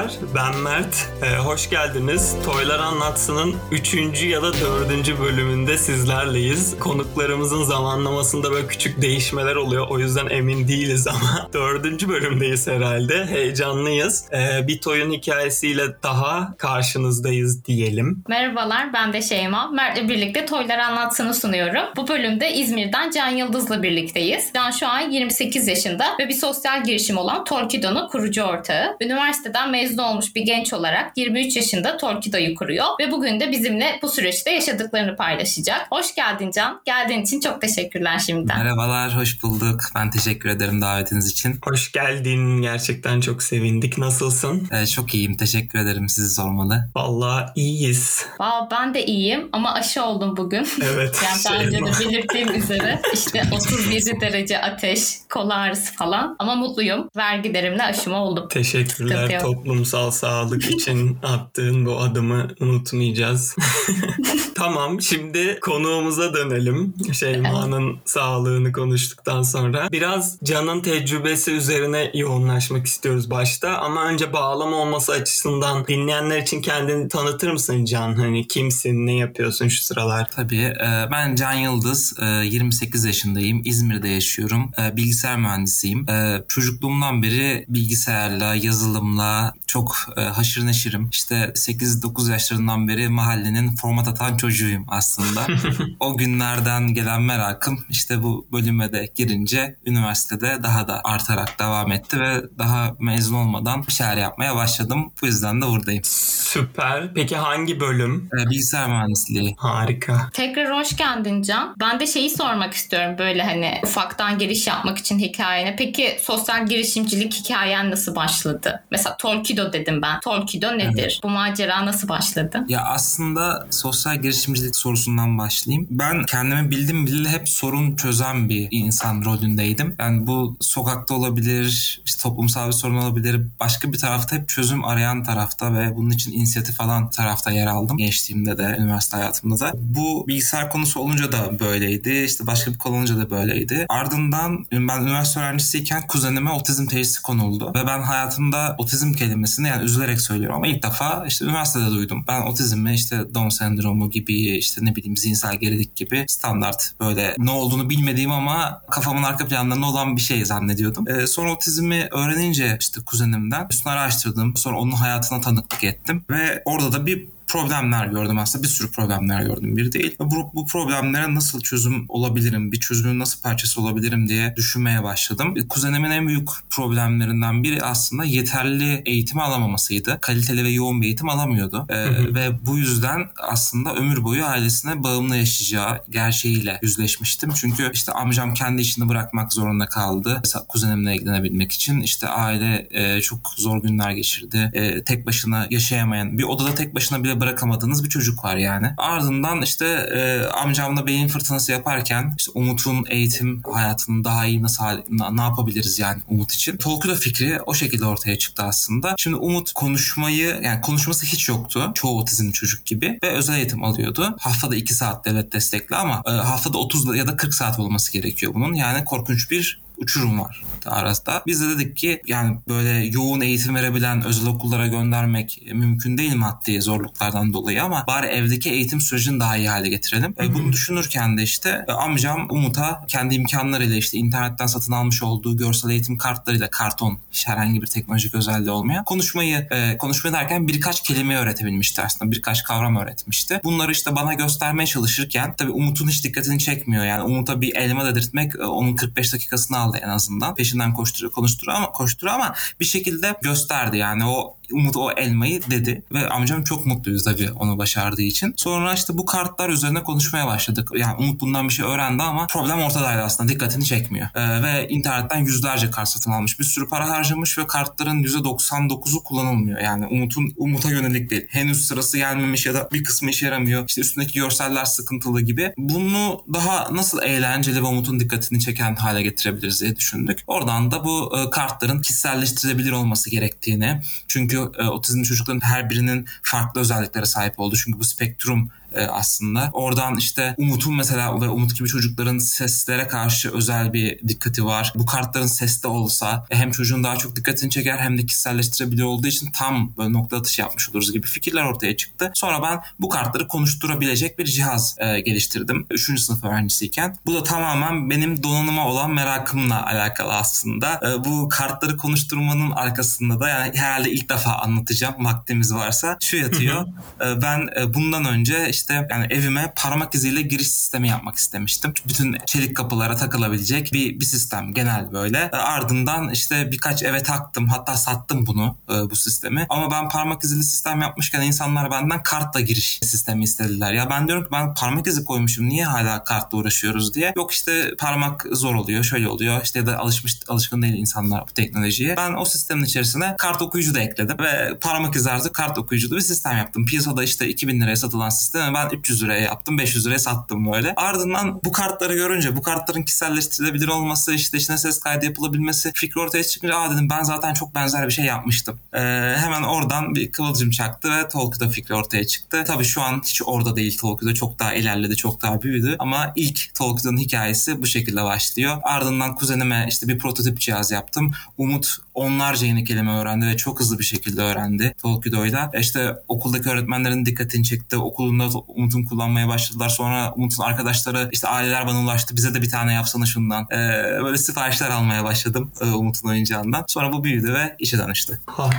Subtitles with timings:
[0.00, 1.08] Merhabalar, ben Mert.
[1.22, 2.36] Ee, hoş geldiniz.
[2.44, 3.94] Toylar Anlatsın'ın 3.
[4.22, 5.20] ya da 4.
[5.20, 6.78] bölümünde sizlerleyiz.
[6.78, 9.86] Konuklarımızın zamanlamasında böyle küçük değişmeler oluyor.
[9.90, 12.08] O yüzden emin değiliz ama 4.
[12.08, 13.26] bölümdeyiz herhalde.
[13.26, 14.24] Heyecanlıyız.
[14.32, 18.24] Ee, bir Toy'un hikayesiyle daha karşınızdayız diyelim.
[18.28, 19.68] Merhabalar, ben de Şeyma.
[19.70, 21.84] Mert'le birlikte Toylar Anlatsın'ı sunuyorum.
[21.96, 24.50] Bu bölümde İzmir'den Can Yıldız'la birlikteyiz.
[24.54, 28.96] Can şu an 28 yaşında ve bir sosyal girişim olan Torkido'nun kurucu ortağı.
[29.00, 34.08] Üniversiteden mezun olmuş bir genç olarak 23 yaşında Torkido'yu kuruyor ve bugün de bizimle bu
[34.08, 35.86] süreçte yaşadıklarını paylaşacak.
[35.90, 36.80] Hoş geldin Can.
[36.84, 38.58] Geldiğin için çok teşekkürler şimdiden.
[38.58, 39.80] Merhabalar, hoş bulduk.
[39.94, 41.58] Ben teşekkür ederim davetiniz için.
[41.64, 42.62] Hoş geldin.
[42.62, 43.98] Gerçekten çok sevindik.
[43.98, 44.68] Nasılsın?
[44.72, 46.08] Ee, çok iyiyim, teşekkür ederim.
[46.08, 46.88] Sizi sormalı.
[46.96, 48.26] Vallahi iyiyiz.
[48.40, 50.68] Valla ben de iyiyim ama aşı oldum bugün.
[50.82, 51.20] Evet.
[51.24, 56.36] yani daha önce de belirttiğim üzere işte 37 derece ateş, kol ağrısı falan.
[56.38, 57.08] Ama mutluyum.
[57.16, 58.48] Vergilerimle aşımı oldum.
[58.48, 59.40] Teşekkürler
[59.80, 63.56] toplumsal sağlık için attığın bu adımı unutmayacağız.
[64.54, 66.94] tamam şimdi konuğumuza dönelim.
[67.12, 69.88] Şeyma'nın sağlığını konuştuktan sonra.
[69.92, 73.78] Biraz Can'ın tecrübesi üzerine yoğunlaşmak istiyoruz başta.
[73.78, 78.14] Ama önce bağlama olması açısından dinleyenler için kendini tanıtır mısın Can?
[78.14, 80.28] Hani kimsin, ne yapıyorsun şu sıralar?
[80.36, 80.56] Tabii.
[80.60, 83.62] e, Ben Can Yıldız, e, 28 yaşındayım.
[83.64, 84.70] İzmir'de yaşıyorum.
[84.78, 86.10] E, Bilgisayar mühendisiyim.
[86.10, 91.08] E, Çocukluğumdan beri bilgisayarla, yazılımla çok e, haşır neşirim.
[91.12, 95.46] İşte 8-9 yaşlarından beri mahallenin format atan çocuğuyum aslında.
[96.00, 102.20] o günlerden gelen merakım işte bu bölüme de girince üniversitede daha da artarak devam etti
[102.20, 105.12] ve daha mezun olmadan bir şeyler yapmaya başladım.
[105.22, 106.02] Bu yüzden de buradayım.
[106.04, 107.14] Süper.
[107.14, 108.30] Peki hangi bölüm?
[108.40, 109.54] E, Bilgisayar mühendisliği.
[109.58, 110.30] Harika.
[110.32, 111.74] Tekrar hoş geldin Can.
[111.80, 115.76] Ben de şeyi sormak istiyorum böyle hani ufaktan giriş yapmak için hikayene.
[115.76, 118.82] Peki sosyal girişimcilik hikayen nasıl başladı?
[118.90, 119.16] Mesela
[119.60, 120.20] Torkido dedim ben.
[120.20, 121.20] Torkido nedir?
[121.22, 122.64] Bu macera nasıl başladı?
[122.68, 125.86] Ya aslında sosyal girişimcilik sorusundan başlayayım.
[125.90, 129.94] Ben kendimi bildim bileli hep sorun çözen bir insan rolündeydim.
[129.98, 133.42] Yani bu sokakta olabilir, işte toplumsal bir sorun olabilir.
[133.60, 137.96] Başka bir tarafta hep çözüm arayan tarafta ve bunun için inisiyatif alan tarafta yer aldım.
[137.96, 139.72] Gençliğimde de, üniversite hayatımda da.
[139.74, 142.24] Bu bilgisayar konusu olunca da böyleydi.
[142.26, 143.86] İşte başka bir konu olunca da böyleydi.
[143.88, 147.72] Ardından ben üniversite öğrencisiyken kuzenime otizm teşhisi konuldu.
[147.74, 149.12] Ve ben hayatımda otizm
[149.50, 152.24] kelimesini yani üzülerek söylüyorum ama ilk defa işte üniversitede duydum.
[152.28, 157.50] Ben otizmi işte Down sendromu gibi işte ne bileyim zihinsel gerilik gibi standart böyle ne
[157.50, 161.08] olduğunu bilmediğim ama kafamın arka planlarında olan bir şey zannediyordum.
[161.08, 164.56] Ee, sonra otizmi öğrenince işte kuzenimden üstüne araştırdım.
[164.56, 169.42] Sonra onun hayatına tanıklık ettim ve orada da bir problemler gördüm aslında bir sürü problemler
[169.42, 170.16] gördüm bir değil.
[170.20, 175.54] Bu, bu problemlere nasıl çözüm olabilirim, bir çözümün nasıl parçası olabilirim diye düşünmeye başladım.
[175.68, 180.18] Kuzenimin en büyük problemlerinden biri aslında yeterli eğitimi alamamasıydı.
[180.20, 181.86] Kaliteli ve yoğun bir eğitim alamıyordu.
[181.88, 187.50] Ee, ve bu yüzden aslında ömür boyu ailesine bağımlı yaşayacağı gerçeğiyle yüzleşmiştim.
[187.54, 190.40] Çünkü işte amcam kendi işini bırakmak zorunda kaldı.
[190.44, 194.70] Mesela kuzenimle ilgilenebilmek için işte aile e, çok zor günler geçirdi.
[194.72, 198.90] E, tek başına yaşayamayan, bir odada tek başına bile bırakamadığınız bir çocuk var yani.
[198.96, 204.84] Ardından işte e, amcamla beyin fırtınası yaparken işte Umut'un eğitim hayatını daha iyi nasıl
[205.30, 206.76] ne yapabiliriz yani Umut için.
[206.76, 209.14] Tolkido fikri o şekilde ortaya çıktı aslında.
[209.18, 211.90] Şimdi Umut konuşmayı yani konuşması hiç yoktu.
[211.94, 214.36] Çoğu otizm çocuk gibi ve özel eğitim alıyordu.
[214.40, 218.54] Haftada 2 saat devlet destekli ama e, haftada 30 ya da 40 saat olması gerekiyor
[218.54, 218.74] bunun.
[218.74, 221.42] Yani korkunç bir uçurum var arasında.
[221.46, 226.82] Biz de dedik ki yani böyle yoğun eğitim verebilen özel okullara göndermek mümkün değil maddi
[226.82, 230.34] zorluklardan dolayı ama bari evdeki eğitim sürecini daha iyi hale getirelim.
[230.40, 235.56] E, bunu düşünürken de işte e, amcam Umut'a kendi imkanlarıyla işte internetten satın almış olduğu
[235.56, 241.36] görsel eğitim kartlarıyla karton herhangi bir teknolojik özelliği olmayan konuşmayı e, konuşma derken birkaç kelime
[241.36, 242.32] öğretebilmişti aslında.
[242.32, 243.60] Birkaç kavram öğretmişti.
[243.64, 247.04] Bunları işte bana göstermeye çalışırken tabii Umut'un hiç dikkatini çekmiyor.
[247.04, 250.54] Yani Umut'a bir elma dedirtmek e, onun 45 dakikasını aldı en azından.
[250.54, 256.02] Peşinden koşturuyor, konuşturuyor ama koşturuyor ama bir şekilde gösterdi yani o Umut o elmayı dedi
[256.12, 258.54] ve amcam çok mutluyuz tabii onu başardığı için.
[258.56, 260.90] Sonra işte bu kartlar üzerine konuşmaya başladık.
[260.96, 264.28] Yani Umut bundan bir şey öğrendi ama problem ortadaydı aslında dikkatini çekmiyor.
[264.34, 266.60] Ee, ve internetten yüzlerce kart satın almış.
[266.60, 269.80] Bir sürü para harcamış ve kartların %99'u kullanılmıyor.
[269.80, 271.46] Yani Umut'un Umut'a yönelik değil.
[271.48, 273.84] Henüz sırası gelmemiş ya da bir kısmı işe yaramıyor.
[273.88, 275.72] İşte üstündeki görseller sıkıntılı gibi.
[275.78, 280.38] Bunu daha nasıl eğlenceli ve Umut'un dikkatini çeken hale getirebiliriz diye düşündük.
[280.46, 286.80] Oradan da bu e, kartların kişiselleştirilebilir olması gerektiğini çünkü e, otizmli çocukların her birinin farklı
[286.80, 289.70] özelliklere sahip olduğu çünkü bu spektrum e, aslında.
[289.72, 294.92] Oradan işte Umut'un mesela ve Umut gibi çocukların seslere karşı özel bir dikkati var.
[294.94, 299.26] Bu kartların seste olsa e, hem çocuğun daha çok dikkatini çeker hem de kişiselleştirebilir olduğu
[299.26, 302.30] için tam böyle nokta atışı yapmış oluruz gibi fikirler ortaya çıktı.
[302.34, 305.86] Sonra ben bu kartları konuşturabilecek bir cihaz e, geliştirdim.
[305.90, 307.16] Üçüncü sınıf öğrencisiyken.
[307.26, 311.00] Bu da tamamen benim donanıma olan merakımla alakalı aslında.
[311.10, 316.86] E, bu kartları konuşturmanın arkasında da yani herhalde ilk defa anlatacağım vaktimiz varsa şu yatıyor.
[317.20, 318.79] e, ben e, bundan önce işte
[319.10, 321.94] yani evime parmak iziyle giriş sistemi yapmak istemiştim.
[322.08, 325.50] Bütün çelik kapılara takılabilecek bir, bir sistem genel böyle.
[325.52, 329.66] E, ardından işte birkaç eve taktım hatta sattım bunu e, bu sistemi.
[329.68, 333.92] Ama ben parmak izili sistem yapmışken insanlar benden kartla giriş sistemi istediler.
[333.92, 337.32] Ya ben diyorum ki ben parmak izi koymuşum niye hala kartla uğraşıyoruz diye.
[337.36, 341.52] Yok işte parmak zor oluyor şöyle oluyor işte ya da alışmış alışkın değil insanlar bu
[341.54, 342.16] teknolojiye.
[342.16, 346.20] Ben o sistemin içerisine kart okuyucu da ekledim ve parmak izi artı kart okuyuculu bir
[346.20, 346.86] sistem yaptım.
[346.86, 348.28] Piyasada işte 2000 liraya satılan
[348.70, 350.94] sistemi ben 300 liraya yaptım 500 liraya sattım böyle.
[350.96, 356.44] Ardından bu kartları görünce bu kartların kişiselleştirilebilir olması işte içine ses kaydı yapılabilmesi fikri ortaya
[356.44, 358.78] çıkınca aa dedim ben zaten çok benzer bir şey yapmıştım.
[358.92, 358.98] Ee,
[359.36, 362.64] hemen oradan bir kıvılcım çaktı ve Tolkien'da fikri ortaya çıktı.
[362.66, 366.74] Tabii şu an hiç orada değil Tolkien'da çok daha ilerledi çok daha büyüdü ama ilk
[366.74, 368.76] Tolkien'ın hikayesi bu şekilde başlıyor.
[368.82, 371.32] Ardından kuzenime işte bir prototip cihaz yaptım.
[371.58, 375.70] Umut onlarca yeni kelime öğrendi ve çok hızlı bir şekilde öğrendi Tolkido'yla.
[375.80, 377.96] İşte okuldaki öğretmenlerin dikkatini çekti.
[377.96, 379.88] Okulunda Umut'un kullanmaya başladılar.
[379.88, 382.36] Sonra Umut'un arkadaşları işte aileler bana ulaştı.
[382.36, 383.66] Bize de bir tane yapsana şundan.
[383.72, 383.76] Ee,
[384.24, 386.84] böyle siparişler almaya başladım e, Umut'un oyuncağından.
[386.88, 388.40] Sonra bu büyüdü ve işe danıştı.
[388.46, 388.70] Ha,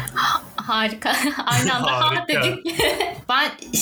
[0.55, 1.15] Harika.
[1.45, 2.27] Aynı anda ha Harika.
[2.27, 2.70] dedik.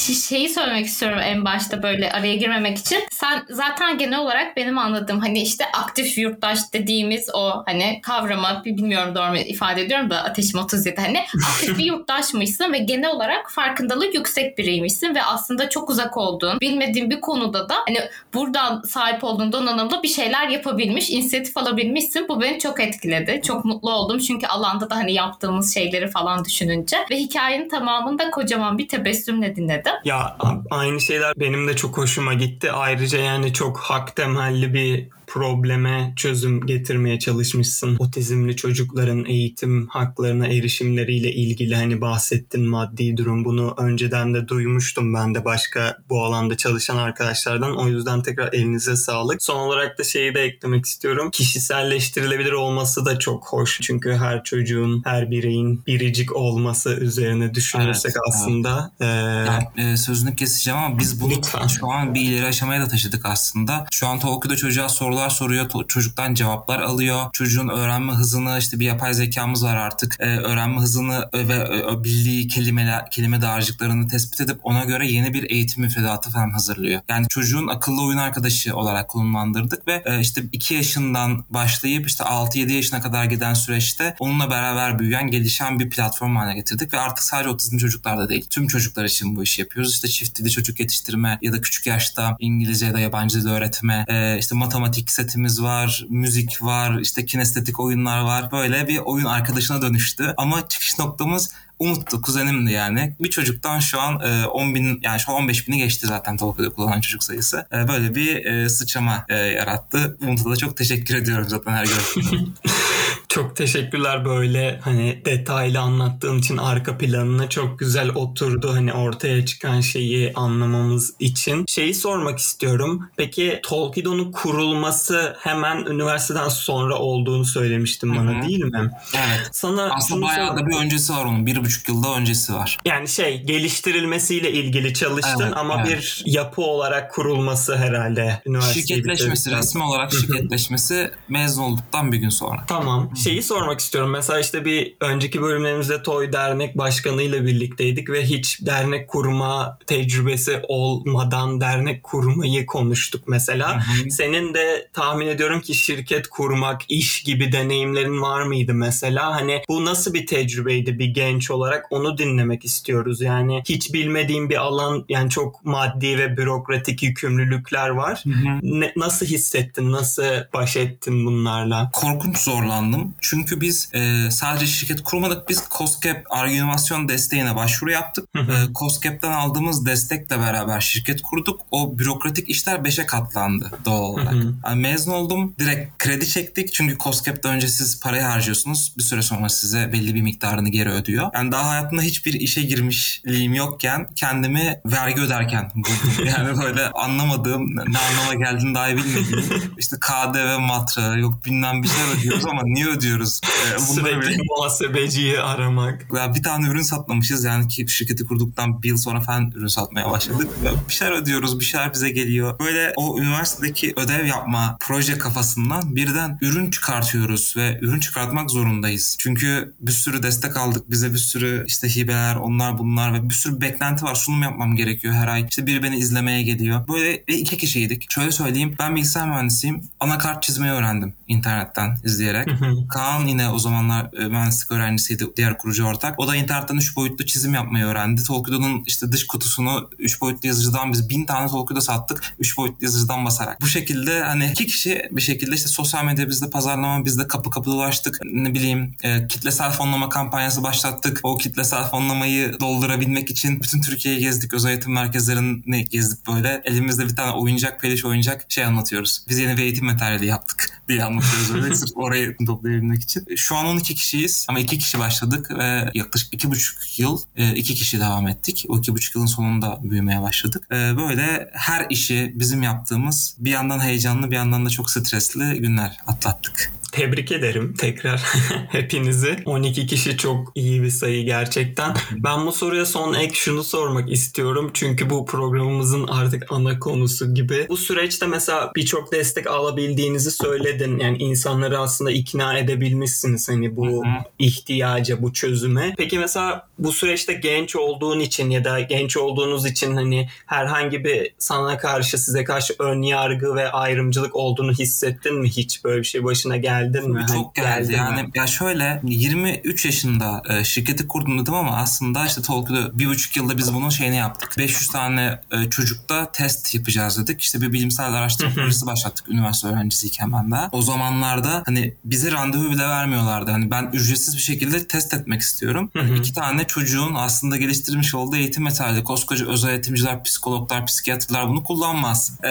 [0.10, 3.00] Ben ş- şeyi söylemek istiyorum en başta böyle araya girmemek için.
[3.12, 9.16] Sen zaten genel olarak benim anladığım hani işte aktif yurttaş dediğimiz o hani kavrama bilmiyorum
[9.16, 11.20] doğru mu ifade ediyorum da ateşim 37 hani
[11.50, 17.10] aktif bir yurttaşmışsın ve genel olarak farkındalığı yüksek biriymişsin ve aslında çok uzak olduğun bilmediğin
[17.10, 18.00] bir konuda da hani
[18.34, 22.28] buradan sahip olduğun donanımla bir şeyler yapabilmiş, inisiyatif alabilmişsin.
[22.30, 23.42] Bu beni çok etkiledi.
[23.44, 28.78] Çok mutlu oldum çünkü alanda da hani yaptığımız şeyleri falan düşününce ve hikayenin tamamında kocaman
[28.78, 29.94] bir tebessümle dinledim.
[30.04, 30.38] Ya
[30.70, 32.72] aynı şeyler benim de çok hoşuma gitti.
[32.72, 37.96] Ayrıca yani çok hak temelli bir probleme çözüm getirmeye çalışmışsın.
[38.00, 43.46] Otizmli çocukların eğitim haklarına erişimleriyle ilgili hani bahsettin maddi durum.
[43.46, 47.78] Bunu önceden de duymuştum ben de başka bu alanda çalışan arkadaşlardan.
[47.78, 49.44] O yüzden tekrar elinize sağlık.
[49.44, 51.32] Son olarak da şeyi de eklemek istiyorum.
[51.32, 53.80] Kişiselleştirilebilir olması da çok hoş.
[53.82, 60.36] Çünkü her çocuğun, her bireyin biricik olması üzerine düşünürsek Evet, aslında eee, Yani, e, sözünü
[60.36, 61.68] keseceğim ama biz bunu Lütfen.
[61.68, 63.86] şu an bir ileri aşamaya da taşıdık aslında.
[63.92, 67.26] Şu an Tolkien'de çocuğa sorular soruyor, to- çocuktan cevaplar alıyor.
[67.34, 70.16] Çocuğun öğrenme hızını işte bir yapay zekamız var artık.
[70.20, 75.50] E, öğrenme hızını ve e, bildiği kelimeler, kelime dağarcıklarını tespit edip ona göre yeni bir
[75.50, 77.02] eğitim müfredatı falan hazırlıyor.
[77.10, 82.72] Yani çocuğun akıllı oyun arkadaşı olarak konumlandırdık ve e, işte 2 yaşından başlayıp işte 6-7
[82.72, 87.50] yaşına kadar giden süreçte onunla beraber büyüyen, gelişen bir platform haline getirdik ve artık sadece
[87.50, 88.48] otizmli çocuklarda değil.
[88.50, 89.94] Tüm çocuklar için bu işi yapıyoruz.
[89.94, 94.06] İşte çift dili çocuk yetiştirme ya da küçük yaşta İngilizce ya da yabancı dil öğretme,
[94.08, 98.52] e, işte matematik setimiz var, müzik var, işte kinestetik oyunlar var.
[98.52, 100.34] Böyle bir oyun arkadaşına dönüştü.
[100.38, 103.16] Ama çıkış noktamız Umut'tu, kuzenimdi yani.
[103.20, 106.74] Bir çocuktan şu an e, 10 bin, yani şu an 15 bini geçti zaten Tolkien'de
[106.74, 107.68] kullanan çocuk sayısı.
[107.74, 110.18] E, böyle bir e, sıçrama e, yarattı.
[110.22, 112.54] Umut'a da çok teşekkür ediyorum zaten her gün.
[113.30, 119.82] Çok teşekkürler böyle hani detaylı anlattığın için arka planına çok güzel oturdu hani ortaya çıkan
[119.82, 121.66] şeyi anlamamız için.
[121.68, 123.10] Şeyi sormak istiyorum.
[123.18, 128.48] Peki Tolkien'in kurulması hemen üniversiteden sonra olduğunu söylemiştin bana Hı hı.
[128.48, 128.92] değil mi?
[129.16, 129.50] evet.
[129.52, 131.46] Sana Aslında bayağı da bir öncesi var onun.
[131.46, 132.78] Bir buçuk yılda öncesi var.
[132.86, 135.98] yani şey geliştirilmesiyle ilgili çalıştın Evet, ama evet.
[135.98, 138.42] bir yapı olarak kurulması herhalde
[138.74, 142.64] Şirketleşmesi, bitirdikten- resmi olarak şirketleşmesi mezun olduktan bir gün sonra.
[142.68, 143.10] Tamam.
[143.24, 144.12] Şeyi sormak istiyorum.
[144.12, 150.60] Mesela işte bir önceki bölümlerimizde Toy Dernek Başkanı ile birlikteydik ve hiç dernek kurma tecrübesi
[150.68, 153.76] olmadan dernek kurmayı konuştuk mesela.
[153.76, 154.12] Hı hı.
[154.12, 159.36] Senin de tahmin ediyorum ki şirket kurmak, iş gibi deneyimlerin var mıydı mesela?
[159.36, 161.86] Hani bu nasıl bir tecrübeydi bir genç olarak?
[161.92, 163.22] Onu dinlemek istiyoruz.
[163.22, 168.24] Yani hiç bilmediğim bir alan yani çok maddi ve bürokratik yükümlülükler var.
[168.24, 168.60] Hı hı.
[168.62, 169.92] Ne, nasıl hissettin?
[169.92, 170.24] Nasıl
[170.54, 171.90] baş ettin bunlarla?
[171.94, 173.09] Korkunç zorlandım.
[173.22, 175.50] Çünkü biz e, sadece şirket kurmadık.
[175.50, 178.26] Biz COSGAP argümantasyon desteğine başvuru yaptık.
[178.36, 178.52] Hı hı.
[178.52, 181.62] E, COSGAP'ten aldığımız destekle beraber şirket kurduk.
[181.72, 184.34] O bürokratik işler 5'e katlandı doğal olarak.
[184.34, 184.56] Hı hı.
[184.66, 185.56] Yani mezun oldum.
[185.60, 186.74] Direkt kredi çektik.
[186.74, 188.94] Çünkü COSGAP'ta önce siz parayı harcıyorsunuz.
[188.98, 191.30] Bir süre sonra size belli bir miktarını geri ödüyor.
[191.34, 196.26] Yani daha hayatımda hiçbir işe girmişliğim yokken kendimi vergi öderken buldum.
[196.30, 199.74] Yani böyle anlamadığım, ne anlama geldiğini dahi bilmediğim.
[199.78, 202.99] işte KDV matra yok bilmem bir şeyler ödüyoruz ama niye ödüyoruz?
[203.44, 206.06] Ee, bunları Sürekli bile- muhasebeciyi aramak.
[206.16, 210.12] ya bir tane ürün satmamışız yani ki şirketi kurduktan bir yıl sonra falan ürün satmaya
[210.12, 210.48] başladık.
[210.90, 212.60] Bir şeyler ödüyoruz, bir şeyler bize geliyor.
[212.60, 219.16] Böyle o üniversitedeki ödev yapma proje kafasından birden ürün çıkartıyoruz ve ürün çıkartmak zorundayız.
[219.20, 220.90] Çünkü bir sürü destek aldık.
[220.92, 224.16] Bize bir sürü işte hibeler, onlar bunlar ve bir sürü beklenti var.
[224.16, 225.46] Sunum yapmam gerekiyor her ay.
[225.50, 226.88] İşte biri beni izlemeye geliyor.
[226.88, 228.12] Böyle ve iki kişiydik.
[228.12, 228.76] Şöyle söyleyeyim.
[228.80, 229.82] Ben bilgisayar mühendisiyim.
[230.00, 232.48] Anakart çizmeyi öğrendim internetten izleyerek.
[232.90, 236.20] Kaan yine o zamanlar e, mühendislik öğrencisiydi diğer kurucu ortak.
[236.20, 238.24] O da internetten 3 boyutlu çizim yapmayı öğrendi.
[238.24, 243.26] Tolkido'nun işte dış kutusunu 3 boyutlu yazıcıdan biz 1000 tane Tolkido sattık 3 boyutlu yazıcıdan
[243.26, 243.62] basarak.
[243.62, 247.72] Bu şekilde hani iki kişi bir şekilde işte sosyal medya bizde pazarlama bizde kapı kapı
[247.72, 248.20] dolaştık.
[248.24, 251.20] Ne bileyim e, kitlesel fonlama kampanyası başlattık.
[251.24, 254.54] O kitlesel fonlamayı doldurabilmek için bütün Türkiye'yi gezdik.
[254.54, 256.62] Özel eğitim merkezlerini gezdik böyle.
[256.66, 259.26] Elimizde bir tane oyuncak, peliş oyuncak şey anlatıyoruz.
[259.30, 262.36] Biz yeni bir eğitim materyali yaptık diye anlatıyoruz öyle sırf orayı
[262.80, 263.26] toplayabilmek için.
[263.36, 267.20] Şu an 12 kişiyiz ama 2 kişi başladık ve yaklaşık 2,5 yıl
[267.56, 268.66] 2 kişi devam ettik.
[268.70, 270.68] O 2,5 yılın sonunda büyümeye başladık.
[270.72, 275.98] E, Böyle her işi bizim yaptığımız bir yandan heyecanlı bir yandan da çok stresli günler
[276.08, 276.72] atlattık.
[276.92, 278.24] Tebrik ederim tekrar
[278.70, 279.38] hepinizi.
[279.46, 281.94] 12 kişi çok iyi bir sayı gerçekten.
[282.12, 284.72] Ben bu soruya son ek şunu sormak istiyorum.
[284.74, 287.66] Çünkü bu programımızın artık ana konusu gibi.
[287.70, 291.00] Bu süreçte mesela birçok destek alabildiğinizi söyledin.
[291.00, 294.04] Yani insanları aslında ikna edebilmişsiniz hani bu
[294.40, 295.94] ihtiyaca, bu çözüme.
[295.98, 301.34] Peki mesela bu süreçte genç olduğun için ya da genç olduğunuz için hani herhangi bir
[301.40, 306.24] sana karşı size karşı ön yargı ve ayrımcılık olduğunu hissettin mi hiç böyle bir şey
[306.24, 307.26] başına geldin mi?
[307.34, 307.92] Çok Hani geldi.
[307.92, 307.94] mi?
[307.98, 313.38] Yani ya şöyle 23 yaşında e, şirketi kurdum dedim ama aslında işte Tolkien'de bir buçuk
[313.38, 314.56] yılda biz bunun şeyini yaptık.
[314.58, 317.42] 500 tane e, çocukta test yapacağız dedik.
[317.42, 320.70] İşte bir bilimsel araştırma projesi başlattık üniversite öğrencisiyken ben daha.
[320.72, 323.52] O zamanlarda hani bize randevu bile vermiyorlardı.
[323.52, 325.92] Hani ben ücretsiz bir şekilde test etmek istiyorum.
[326.20, 329.04] İki tane çocuğun aslında geliştirmiş olduğu eğitim materyali.
[329.04, 332.32] Koskoca özel eğitimciler, psikologlar, psikiyatrlar bunu kullanmaz.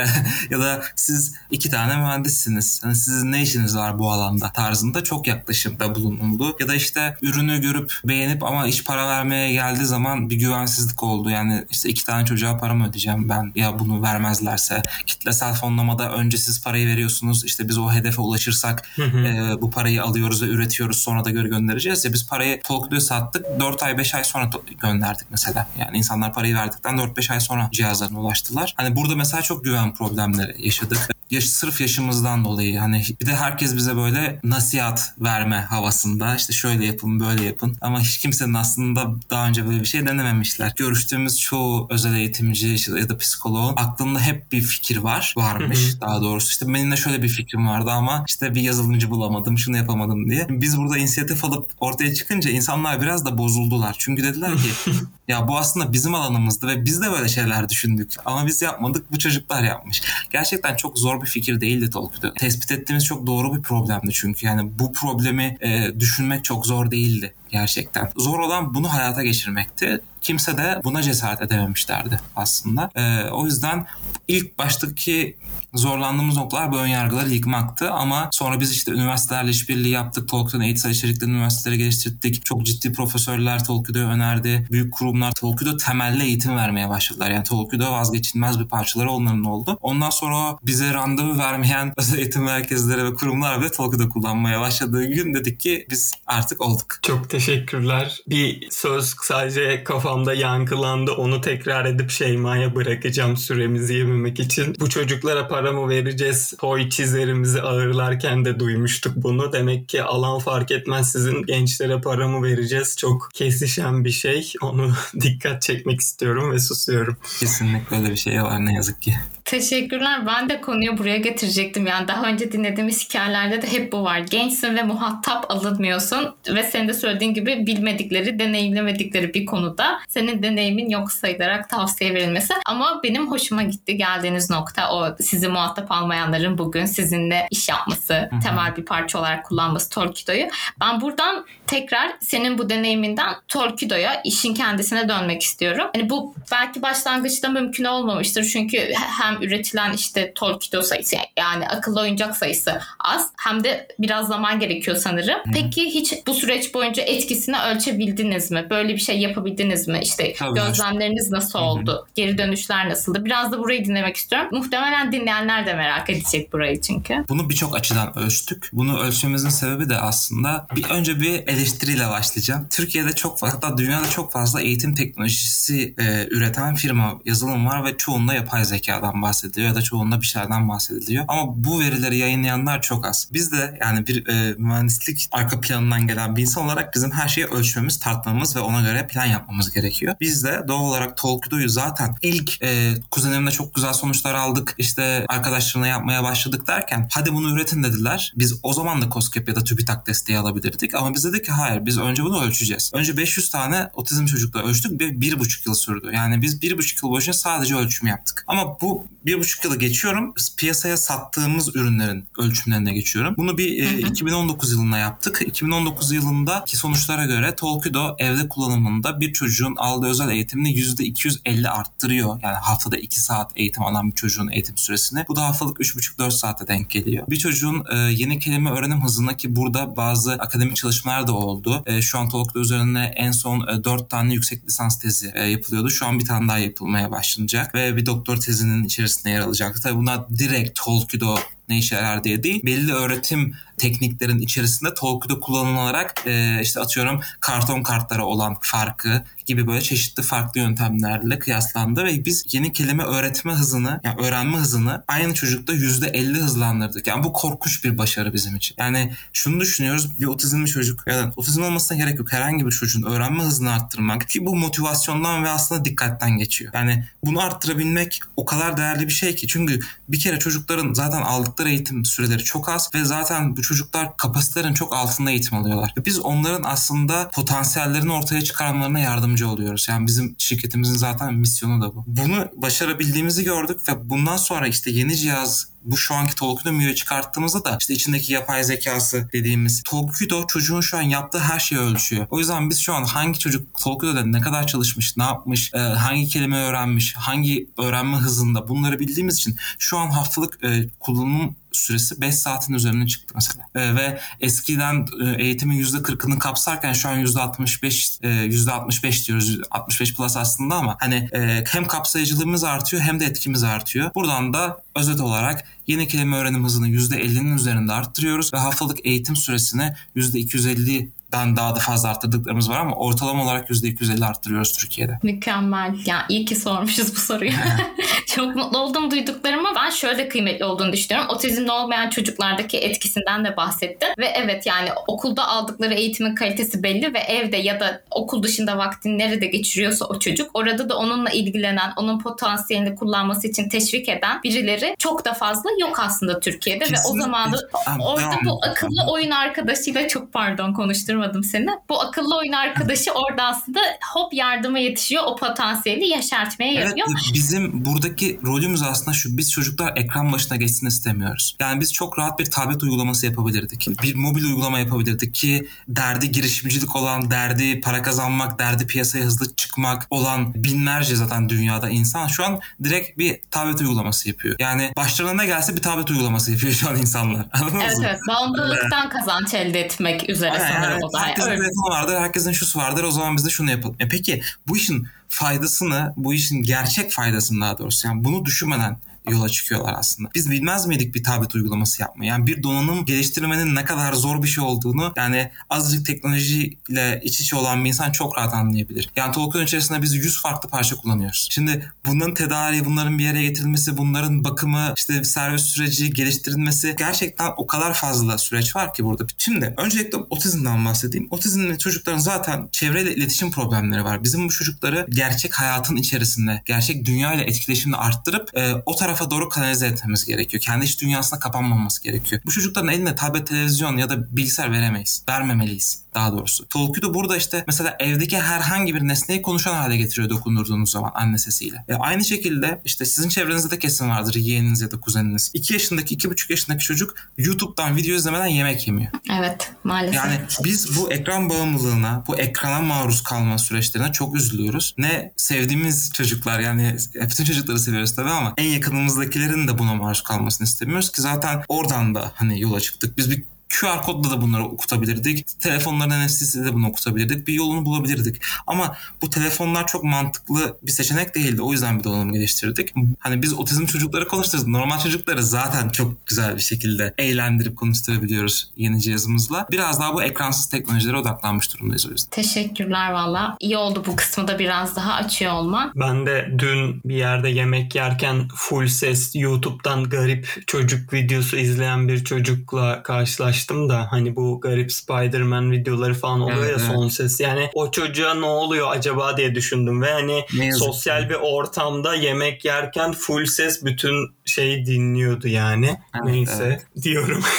[0.50, 2.80] Ya da siz iki tane mühendissiniz.
[2.84, 6.56] Hani sizin ne işiniz var bu alanda tarzında çok yaklaşımda bulunuldu.
[6.60, 11.30] Ya da işte ürünü görüp beğenip ama iş para vermeye geldiği zaman bir güvensizlik oldu.
[11.30, 14.82] Yani işte iki tane çocuğa para mı ödeyeceğim ben ya bunu vermezlerse.
[15.06, 17.44] Kitlesel fonlamada önce siz parayı veriyorsunuz.
[17.44, 22.04] İşte biz o hedefe ulaşırsak e, bu parayı alıyoruz ve üretiyoruz sonra da geri göndereceğiz
[22.04, 24.50] ya biz parayı Tolkien'e sattık 4 ay 5 ay sonra
[24.80, 25.66] gönderdik mesela.
[25.78, 28.74] Yani insanlar parayı verdikten 4-5 ay sonra cihazlarına ulaştılar.
[28.76, 31.08] Hani burada mesela çok güven problemleri yaşadık.
[31.30, 36.86] Yaş, sırf yaşımızdan dolayı hani bir de herkes bize böyle nasihat verme havasında işte şöyle
[36.86, 40.72] yapın böyle yapın ama hiç kimsenin aslında daha önce böyle bir şey denememişler.
[40.76, 46.00] Görüştüğümüz çoğu özel eğitimci ya da psikoloğun aklında hep bir fikir var varmış Hı hı.
[46.00, 49.76] daha doğrusu işte benim de şöyle bir fikrim vardı ama işte bir yazılımcı bulamadım şunu
[49.76, 50.46] yapamadım diye.
[50.50, 53.96] Biz burada inisiyatif alıp ortaya çıkınca insanlar biraz da bozuldular.
[53.98, 54.68] Çünkü dediler ki
[55.28, 58.14] ya bu aslında bizim alanımızdı ve biz de böyle şeyler düşündük.
[58.24, 60.02] Ama biz yapmadık bu çocuklar yapmış.
[60.30, 62.34] Gerçekten çok zor bir fikir değildi Tolkien'de.
[62.34, 64.46] Tespit ettiğimiz çok doğru bir problemdi çünkü.
[64.46, 68.10] Yani bu problemi e, düşünmek çok zor değildi gerçekten.
[68.16, 70.00] Zor olan bunu hayata geçirmekti.
[70.20, 72.90] Kimse de buna cesaret edememişlerdi aslında.
[72.94, 73.86] E, o yüzden
[74.28, 75.36] ilk baştaki
[75.74, 80.28] zorlandığımız noktalar bu önyargıları yıkmaktı ama sonra biz işte üniversitelerle işbirliği yaptık.
[80.28, 82.44] Tolkien eğitsel içeriklerini üniversitelere geliştirdik.
[82.44, 84.66] Çok ciddi profesörler Tolkien'de önerdi.
[84.70, 87.30] Büyük kurumlar Tolkien'de temelli eğitim vermeye başladılar.
[87.30, 89.78] Yani Tolkien'de vazgeçilmez bir parçaları onların oldu.
[89.82, 95.34] Ondan sonra bize randevu vermeyen özel eğitim merkezleri ve kurumlar bile Tolkien'de kullanmaya başladığı gün
[95.34, 96.98] dedik ki biz artık olduk.
[97.02, 98.20] Çok teşekkürler.
[98.28, 101.12] Bir söz sadece kafamda yankılandı.
[101.12, 104.76] Onu tekrar edip Şeyma'ya bırakacağım süremizi yememek için.
[104.80, 106.54] Bu çocuklara para mı vereceğiz?
[106.58, 109.52] Toy çizerimizi ağırlarken de duymuştuk bunu.
[109.52, 112.96] Demek ki alan fark etmez sizin gençlere para mı vereceğiz?
[112.96, 114.52] Çok kesişen bir şey.
[114.62, 117.16] Onu dikkat çekmek istiyorum ve susuyorum.
[117.40, 119.14] Kesinlikle öyle bir şey var ne yazık ki.
[119.48, 120.26] Teşekkürler.
[120.26, 121.86] Ben de konuyu buraya getirecektim.
[121.86, 124.18] Yani daha önce dinlediğimiz hikayelerde de hep bu var.
[124.18, 130.88] Gençsin ve muhatap alınmıyorsun ve senin de söylediğin gibi bilmedikleri, deneyimlemedikleri bir konuda senin deneyimin
[130.88, 132.54] yok sayılarak tavsiye verilmesi.
[132.66, 138.40] Ama benim hoşuma gitti geldiğiniz nokta o sizi muhatap almayanların bugün sizinle iş yapması, Hı-hı.
[138.40, 140.46] temel bir parça olarak kullanması Torkido'yu.
[140.80, 145.86] Ben buradan tekrar senin bu deneyiminden Torkido'ya işin kendisine dönmek istiyorum.
[145.94, 152.36] Hani bu belki başlangıçta mümkün olmamıştır çünkü hem üretilen işte Torkido sayısı yani akıllı oyuncak
[152.36, 155.38] sayısı az hem de biraz zaman gerekiyor sanırım.
[155.38, 155.50] Hı.
[155.54, 158.66] Peki hiç bu süreç boyunca etkisini ölçebildiniz mi?
[158.70, 160.00] Böyle bir şey yapabildiniz mi?
[160.02, 161.92] İşte Tabii gözlemleriniz nasıl oldu?
[161.92, 162.12] Hı.
[162.14, 163.24] Geri dönüşler nasıldı?
[163.24, 164.48] Biraz da burayı dinlemek istiyorum.
[164.52, 167.24] Muhtemelen dinleyenler de merak edecek burayı çünkü.
[167.28, 168.70] Bunu birçok açıdan ölçtük.
[168.72, 172.66] Bunu ölçmemizin sebebi de aslında bir önce bir eleştiriyle başlayacağım.
[172.70, 178.34] Türkiye'de çok hatta dünyada çok fazla eğitim teknolojisi e, üreten firma yazılım var ve çoğunda
[178.34, 181.24] yapay zekadan bahsediliyor ya da çoğunda bir şeylerden bahsediliyor.
[181.28, 183.28] Ama bu verileri yayınlayanlar çok az.
[183.32, 187.46] Biz de yani bir e, mühendislik arka planından gelen bir insan olarak bizim her şeyi
[187.46, 190.14] ölçmemiz, tartmamız ve ona göre plan yapmamız gerekiyor.
[190.20, 194.74] Biz de doğal olarak Tolkido'yu zaten ilk e, kuzenimle çok güzel sonuçlar aldık.
[194.78, 198.32] İşte arkadaşlarına yapmaya başladık derken hadi bunu üretin dediler.
[198.36, 201.86] Biz o zaman da COSGAP ya da TÜBİTAK desteği alabilirdik ama biz dedik ki hayır
[201.86, 202.90] biz önce bunu ölçeceğiz.
[202.94, 206.10] Önce 500 tane otizm çocukla ölçtük ve bir buçuk yıl sürdü.
[206.14, 208.44] Yani biz bir buçuk yıl boyunca sadece ölçüm yaptık.
[208.46, 210.34] Ama bu bir buçuk yılı geçiyorum.
[210.56, 213.34] Piyasaya sattığımız ürünlerin ölçümlerine geçiyorum.
[213.36, 215.42] Bunu bir e, 2019 yılında yaptık.
[215.46, 222.40] 2019 yılında ki sonuçlara göre Tolkido evde kullanımında bir çocuğun aldığı özel eğitimini %250 arttırıyor.
[222.42, 225.24] Yani haftada 2 saat eğitim alan bir çocuğun eğitim süresini.
[225.28, 227.26] Bu da haftalık 3,5-4 saate denk geliyor.
[227.30, 231.82] Bir çocuğun e, yeni kelime öğrenim hızına ki burada bazı akademik çalışmalar da oldu.
[231.86, 235.90] E, şu an Tolkido üzerine en son e, 4 tane yüksek lisans tezi e, yapılıyordu.
[235.90, 239.82] Şu an bir tane daha yapılmaya başlanacak ve bir doktor tezinin içerisinde yer alacak.
[239.82, 241.36] Tabii bunlar direkt Tolkido
[241.68, 242.60] ne işe yarar diye değil.
[242.64, 249.80] Belli öğretim tekniklerin içerisinde Tolkien'de kullanılarak e, işte atıyorum karton kartlara olan farkı gibi böyle
[249.80, 255.72] çeşitli farklı yöntemlerle kıyaslandı ve biz yeni kelime öğretme hızını yani öğrenme hızını aynı çocukta
[255.74, 257.06] %50 hızlandırdık.
[257.06, 258.76] Yani bu korkunç bir başarı bizim için.
[258.78, 262.32] Yani şunu düşünüyoruz bir otizmli çocuk ya da otizm olmasına gerek yok.
[262.32, 266.72] Herhangi bir çocuğun öğrenme hızını arttırmak ki bu motivasyondan ve aslında dikkatten geçiyor.
[266.74, 271.22] Yani bunu arttırabilmek o kadar değerli bir şey ki çünkü bir kere çocukların zaten
[271.58, 275.92] aldıkları eğitim süreleri çok az ve zaten bu çocuklar kapasitelerin çok altında eğitim alıyorlar.
[275.98, 279.86] Ve biz onların aslında potansiyellerini ortaya çıkarmalarına yardımcı oluyoruz.
[279.88, 282.04] Yani bizim şirketimizin zaten misyonu da bu.
[282.06, 287.76] Bunu başarabildiğimizi gördük ve bundan sonra işte yeni cihaz bu şu anki Tolkien'u çıkarttığımızda da
[287.80, 292.26] işte içindeki yapay zekası dediğimiz Tolkien'o çocuğun şu an yaptığı her şeyi ölçüyor.
[292.30, 296.28] O yüzden biz şu an hangi çocuk Tolkien'da ne kadar çalışmış, ne yapmış, e, hangi
[296.28, 302.34] kelime öğrenmiş, hangi öğrenme hızında bunları bildiğimiz için şu an haftalık e, kullanım süresi 5
[302.34, 303.66] saatin üzerine çıktı mesela.
[303.74, 309.58] E, ve eskiden e, eğitimin %40'ını kapsarken şu an %65 e, %65 diyoruz.
[309.70, 314.10] 65 plus aslında ama hani e, hem kapsayıcılığımız artıyor hem de etkimiz artıyor.
[314.14, 319.94] Buradan da özet olarak yeni kelime öğrenim hızını %50'nin üzerinde arttırıyoruz ve haftalık eğitim süresini
[320.16, 325.18] %250 dan daha da fazla arttırdıklarımız var ama ortalama olarak %250 arttırıyoruz Türkiye'de.
[325.22, 325.94] Mükemmel.
[326.06, 327.50] Ya iyi ki sormuşuz bu soruyu.
[328.26, 329.68] Çok mutlu oldum duyduklarıma.
[329.76, 331.30] Ben şöyle kıymetli olduğunu düşünüyorum.
[331.30, 334.08] Otizmli olmayan çocuklardaki etkisinden de bahsettim.
[334.18, 339.18] Ve evet yani okulda aldıkları eğitimin kalitesi belli ve evde ya da okul dışında vaktini
[339.18, 344.94] nerede geçiriyorsa o çocuk orada da onunla ilgilenen, onun potansiyelini kullanması için teşvik eden birileri
[344.98, 347.08] çok da fazla yok aslında Türkiye'de Kesinlikle.
[347.08, 347.58] ve o zaman da
[348.00, 351.68] orada bu akıllı oyun arkadaşıyla çok pardon konuştum kırmadım seni.
[351.88, 353.80] Bu akıllı oyun arkadaşı orada aslında
[354.12, 355.22] hop yardıma yetişiyor.
[355.26, 357.06] O potansiyeli yaşartmaya yarıyor.
[357.10, 359.38] Evet, bizim buradaki rolümüz aslında şu.
[359.38, 361.56] Biz çocuklar ekran başına geçsin istemiyoruz.
[361.60, 364.02] Yani biz çok rahat bir tablet uygulaması yapabilirdik.
[364.02, 370.06] Bir mobil uygulama yapabilirdik ki derdi girişimcilik olan, derdi para kazanmak, derdi piyasaya hızlı çıkmak
[370.10, 374.56] olan binlerce zaten dünyada insan şu an direkt bir tablet uygulaması yapıyor.
[374.58, 377.46] Yani başlarına ne gelse bir tablet uygulaması yapıyor şu an insanlar.
[377.52, 378.06] Anladınız evet, mı?
[378.08, 378.20] Evet.
[378.28, 381.18] Bağımlılıktan kazanç elde etmek üzere evet, sanırım oldu.
[381.18, 381.60] Herkesin öyle.
[381.60, 383.04] telefonu vardır, herkesin şusu vardır.
[383.04, 383.96] O zaman biz de şunu yapalım.
[384.00, 388.98] E peki bu işin faydasını, bu işin gerçek faydasını daha doğrusu yani bunu düşünmeden
[389.30, 390.30] yola çıkıyorlar aslında.
[390.34, 392.30] Biz bilmez miydik bir tablet uygulaması yapmayı?
[392.30, 397.56] Yani bir donanım geliştirmenin ne kadar zor bir şey olduğunu yani azıcık teknolojiyle iç içe
[397.56, 399.10] olan bir insan çok rahat anlayabilir.
[399.16, 401.48] Yani Tolkien içerisinde biz 100 farklı parça kullanıyoruz.
[401.50, 407.66] Şimdi bunların tedariği, bunların bir yere getirilmesi, bunların bakımı, işte servis süreci, geliştirilmesi gerçekten o
[407.66, 409.26] kadar fazla süreç var ki burada.
[409.38, 411.28] Şimdi öncelikle otizmden bahsedeyim.
[411.30, 414.24] Otizmli çocukların zaten çevreyle iletişim problemleri var.
[414.24, 419.30] Bizim bu çocukları gerçek hayatın içerisinde, gerçek dünya ile etkileşimini arttırıp e, o taraf tarafa
[419.30, 420.60] doğru kanalize etmemiz gerekiyor.
[420.60, 422.42] Kendi iç dünyasına kapanmaması gerekiyor.
[422.46, 425.22] Bu çocukların eline tablet, televizyon ya da bilgisayar veremeyiz.
[425.28, 426.68] Vermemeliyiz daha doğrusu.
[426.68, 431.84] Tolkien burada işte mesela evdeki herhangi bir nesneyi konuşan hale getiriyor dokundurduğunuz zaman anne sesiyle.
[431.88, 435.50] E aynı şekilde işte sizin çevrenizde de kesin vardır yeğeniniz ya da kuzeniniz.
[435.54, 439.12] 2 yaşındaki, 2,5 yaşındaki çocuk YouTube'dan video izlemeden yemek yemiyor.
[439.38, 440.14] Evet maalesef.
[440.14, 444.94] Yani biz bu ekran bağımlılığına, bu ekrana maruz kalma süreçlerine çok üzülüyoruz.
[444.98, 448.64] Ne sevdiğimiz çocuklar yani bütün çocukları seviyoruz tabii ama en
[449.08, 453.18] yakınımızdakilerin de buna maruz kalmasını istemiyoruz ki zaten oradan da hani yola çıktık.
[453.18, 455.60] Biz bir QR kodla da bunları okutabilirdik.
[455.60, 457.46] Telefonların NFC'si de bunu okutabilirdik.
[457.46, 458.42] Bir yolunu bulabilirdik.
[458.66, 461.62] Ama bu telefonlar çok mantıklı bir seçenek değildi.
[461.62, 462.94] O yüzden bir donanım geliştirdik.
[463.18, 464.72] Hani biz otizm çocukları konuşturuyoruz.
[464.72, 469.66] Normal çocukları zaten çok güzel bir şekilde eğlendirip konuşturabiliyoruz yeni cihazımızla.
[469.70, 472.30] Biraz daha bu ekransız teknolojilere odaklanmış durumdayız o yüzden.
[472.30, 473.56] Teşekkürler valla.
[473.60, 475.92] İyi oldu bu kısmı da biraz daha açıyor olman.
[475.96, 482.24] Ben de dün bir yerde yemek yerken full ses YouTube'dan garip çocuk videosu izleyen bir
[482.24, 486.94] çocukla karşılaştım da hani bu garip Spider-Man videoları falan oluyor Evet, ya evet.
[486.94, 487.40] son ses.
[487.40, 491.30] Yani o çocuğa ne oluyor acaba diye düşündüm ve hani Ne sosyal ki.
[491.30, 495.86] bir ortamda yemek yerken full ses bütün şeyi dinliyordu yani.
[496.14, 497.42] Evet, Neyse diyorum.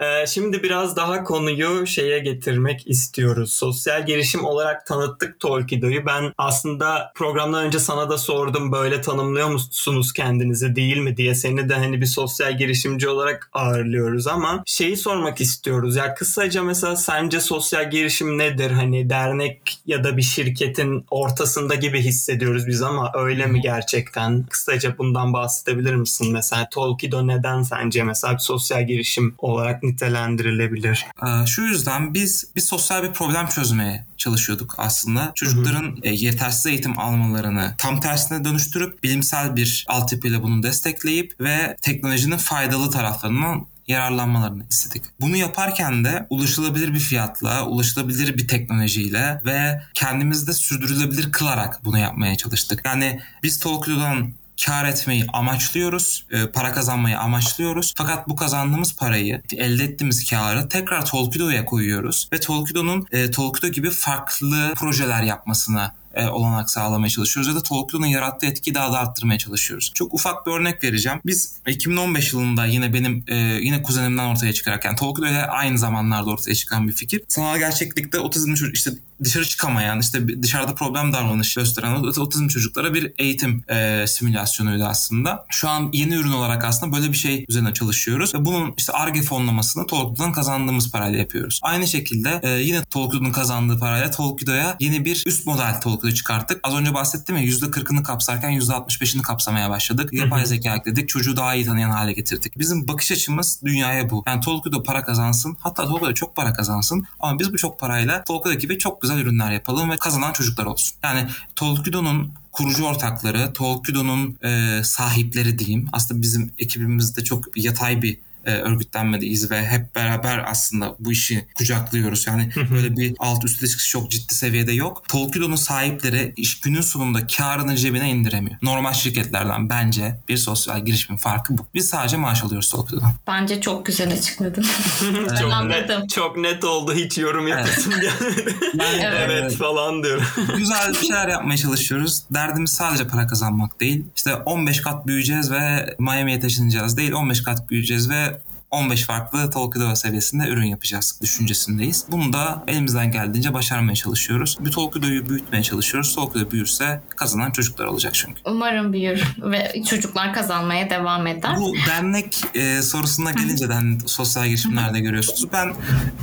[0.00, 3.52] Ee, Şimdi biraz daha konuyu şeye getirmek istiyoruz.
[3.52, 6.06] Sosyal gelişim olarak tanıttık Tolkido'yu.
[6.06, 11.34] Ben aslında programdan önce sana da sordum böyle tanımlıyor musunuz kendinizi değil mi diye.
[11.34, 15.96] Seni de hani bir sosyal girişimci olarak ağırlıyoruz ama şeyi sormak istiyoruz.
[15.96, 18.70] Ya kısaca mesela sence sosyal girişim nedir?
[18.70, 24.42] Hani dernek ya da bir şirketin ortasında gibi hissediyoruz biz ama öyle mi gerçekten?
[24.50, 26.32] Kısaca bundan bahsedebilir misin?
[26.32, 31.06] Mesela Tolkido neden sence mesela bir sosyal girişim olarak nitelendirilebilir?
[31.26, 35.32] Ee, Şu yüzden biz bir sosyal bir problem çözmeye çalışıyorduk aslında.
[35.34, 42.36] Çocukların e, yetersiz eğitim almalarını tam tersine dönüştürüp bilimsel bir altyapıyla bunu destekleyip ve teknolojinin
[42.36, 45.04] faydalı taraflarından yararlanmalarını istedik.
[45.20, 52.36] Bunu yaparken de ulaşılabilir bir fiyatla, ulaşılabilir bir teknolojiyle ve kendimizde sürdürülebilir kılarak bunu yapmaya
[52.36, 52.82] çalıştık.
[52.84, 54.32] Yani biz Tolkien'dan
[54.66, 57.94] kar etmeyi amaçlıyoruz, e, para kazanmayı amaçlıyoruz.
[57.96, 63.90] Fakat bu kazandığımız parayı, elde ettiğimiz karı tekrar Tolkido'ya koyuyoruz ve Tolkido'nun e, Tolkido gibi
[63.90, 69.38] farklı projeler yapmasına e, olanak sağlamaya çalışıyoruz ya da Tolkien'in yarattığı etkiyi daha da arttırmaya
[69.38, 69.92] çalışıyoruz.
[69.94, 71.20] Çok ufak bir örnek vereceğim.
[71.26, 76.54] Biz 2015 yılında yine benim e, yine kuzenimden ortaya çıkarken Tolkien ile aynı zamanlarda ortaya
[76.54, 77.22] çıkan bir fikir.
[77.28, 78.90] Sanal gerçeklikte otizm çocuk işte
[79.24, 85.46] dışarı çıkamayan işte dışarıda problem davranış gösteren otizm çocuklara bir eğitim e, simülasyonuydu aslında.
[85.50, 89.22] Şu an yeni ürün olarak aslında böyle bir şey üzerine çalışıyoruz ve bunun işte ARGE
[89.22, 91.60] fonlamasını Tolkien'dan kazandığımız parayla yapıyoruz.
[91.62, 96.60] Aynı şekilde e, yine Tolkien'in kazandığı parayla Tolkien'e yeni bir üst model Tolkien çıkarttık.
[96.62, 100.12] Az önce bahsettim ya %40'ını kapsarken %65'ini kapsamaya başladık.
[100.12, 101.08] Yapay zeka ekledik.
[101.08, 102.58] Çocuğu daha iyi tanıyan hale getirdik.
[102.58, 104.24] Bizim bakış açımız dünyaya bu.
[104.26, 105.56] Yani Tolkien'de para kazansın.
[105.60, 107.06] Hatta Tolkien'de çok para kazansın.
[107.20, 110.96] Ama biz bu çok parayla Tolkien'de gibi çok güzel ürünler yapalım ve kazanan çocuklar olsun.
[111.02, 115.88] Yani Tolkien'in kurucu ortakları, Tolkien'in e, sahipleri diyeyim.
[115.92, 122.26] Aslında bizim ekibimizde çok yatay bir e, örgütlenmedeyiz ve hep beraber aslında bu işi kucaklıyoruz.
[122.26, 125.08] Yani böyle bir alt üst ilişkisi çok ciddi seviyede yok.
[125.08, 128.56] Tolkien'in sahipleri iş günün sonunda karını cebine indiremiyor.
[128.62, 131.66] Normal şirketlerden bence bir sosyal girişimin farkı bu.
[131.74, 133.12] Biz sadece maaş alıyoruz Tolkien'dan.
[133.26, 134.62] Bence çok güzel açıkladın.
[135.40, 136.94] çok net, çok net oldu.
[136.94, 138.54] Hiç yorum yapasım gelmedi.
[138.74, 140.24] Yani, evet e, falan diyorum.
[140.56, 142.22] güzel bir şeyler yapmaya çalışıyoruz.
[142.30, 144.04] Derdimiz sadece para kazanmak değil.
[144.16, 147.12] İşte 15 kat büyüyeceğiz ve Miami'ye taşınacağız değil.
[147.12, 148.33] 15 kat büyüyeceğiz ve
[148.74, 152.04] 15 farklı Tolkido seviyesinde ürün yapacağız düşüncesindeyiz.
[152.08, 154.56] Bunu da elimizden geldiğince başarmaya çalışıyoruz.
[154.60, 156.14] Bir Tolkido'yu büyütmeye çalışıyoruz.
[156.14, 158.40] Tolkido büyürse kazanan çocuklar olacak çünkü.
[158.44, 161.56] Umarım büyür ve çocuklar kazanmaya devam eder.
[161.56, 165.52] Bu dernek e, sorusuna gelince de hani sosyal girişimlerde görüyorsunuz.
[165.52, 165.74] Ben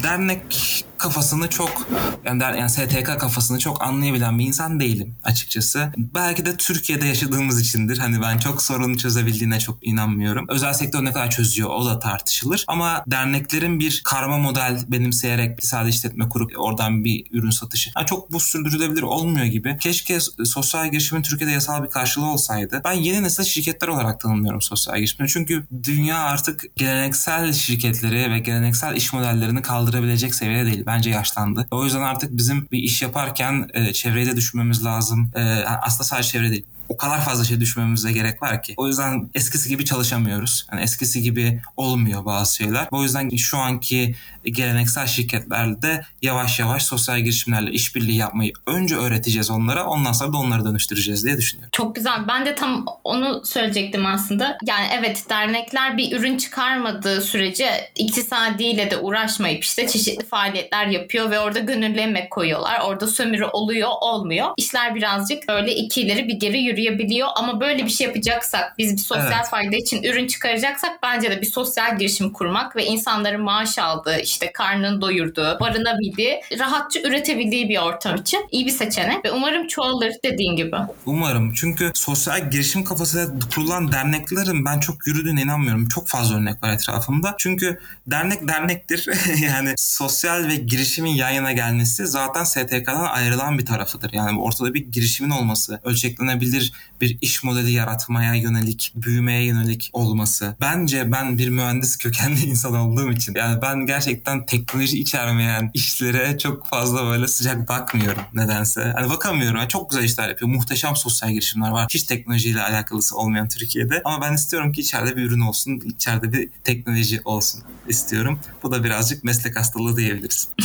[0.03, 1.87] dernek kafasını çok
[2.25, 5.91] yani, der, yani STK kafasını çok anlayabilen bir insan değilim açıkçası.
[5.97, 7.97] Belki de Türkiye'de yaşadığımız içindir.
[7.97, 10.45] Hani ben çok sorunu çözebildiğine çok inanmıyorum.
[10.49, 12.65] Özel sektör ne kadar çözüyor o da tartışılır.
[12.67, 17.91] Ama derneklerin bir karma model benimseyerek bir sade işletme kurup oradan bir ürün satışı.
[17.97, 19.77] Yani çok bu sürdürülebilir olmuyor gibi.
[19.79, 22.81] Keşke sosyal girişimin Türkiye'de yasal bir karşılığı olsaydı.
[22.85, 25.29] Ben yeni nesil şirketler olarak tanımlıyorum sosyal girişimi.
[25.29, 30.85] Çünkü dünya artık geleneksel şirketleri ve geleneksel iş modellerini kaldırabilecek seviyede değil.
[30.91, 31.67] Bence yaşlandı.
[31.71, 35.31] O yüzden artık bizim bir iş yaparken e, çevreyi de düşünmemiz lazım.
[35.35, 35.41] E,
[35.81, 36.65] aslında sadece çevre değil.
[36.91, 38.73] O kadar fazla şey düşmemize gerek var ki.
[38.77, 40.67] O yüzden eskisi gibi çalışamıyoruz.
[40.71, 42.87] Yani eskisi gibi olmuyor bazı şeyler.
[42.91, 49.85] O yüzden şu anki geleneksel şirketlerde yavaş yavaş sosyal girişimlerle işbirliği yapmayı önce öğreteceğiz onlara.
[49.85, 51.69] Ondan sonra da onları dönüştüreceğiz diye düşünüyorum.
[51.71, 52.27] Çok güzel.
[52.27, 54.57] Ben de tam onu söyleyecektim aslında.
[54.65, 61.39] Yani evet dernekler bir ürün çıkarmadığı sürece iktisadiyle de uğraşmayıp işte çeşitli faaliyetler yapıyor ve
[61.39, 62.79] orada gönüllü emek koyuyorlar.
[62.79, 64.47] Orada sömürü oluyor, olmuyor.
[64.57, 69.01] İşler birazcık böyle iki ileri bir geri yürüyebiliyor ama böyle bir şey yapacaksak, biz bir
[69.01, 69.49] sosyal evet.
[69.49, 74.51] fayda için ürün çıkaracaksak bence de bir sosyal girişim kurmak ve insanların maaş aldığı, işte
[74.53, 80.55] karnını doyurduğu, barınabildiği, rahatça üretebildiği bir ortam için iyi bir seçenek ve umarım çoğalır dediğin
[80.55, 80.75] gibi.
[81.05, 81.53] Umarım.
[81.53, 85.87] Çünkü sosyal girişim kafasıyla kurulan derneklerin ben çok yürüdüğüne inanmıyorum.
[85.87, 87.35] Çok fazla örnek var etrafımda.
[87.37, 89.09] Çünkü dernek dernektir.
[89.41, 94.13] yani sosyal ve girişimin yan yana gelmesi zaten STK'dan ayrılan bir tarafıdır.
[94.13, 96.70] Yani ortada bir girişimin olması, ölçeklenebilir
[97.01, 100.55] bir iş modeli yaratmaya yönelik, büyümeye yönelik olması.
[100.61, 106.67] Bence ben bir mühendis kökenli insan olduğum için yani ben gerçekten teknoloji içermeyen işlere çok
[106.67, 108.93] fazla böyle sıcak bakmıyorum nedense.
[108.95, 109.57] Hani bakamıyorum.
[109.57, 110.51] Yani çok güzel işler yapıyor.
[110.51, 111.87] Muhteşem sosyal girişimler var.
[111.89, 114.01] Hiç teknolojiyle alakalısı olmayan Türkiye'de.
[114.05, 118.39] Ama ben istiyorum ki içeride bir ürün olsun, içeride bir teknoloji olsun istiyorum.
[118.63, 120.47] Bu da birazcık meslek hastalığı diyebiliriz.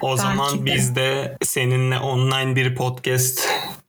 [0.00, 0.74] O Belki zaman de.
[0.74, 3.40] biz de seninle online bir podcast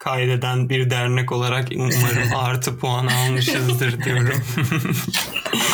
[0.04, 4.44] kaydeden bir dernek olarak umarım artı puan almışızdır diyorum.